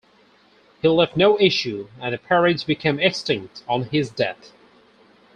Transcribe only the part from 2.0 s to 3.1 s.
and the peerage became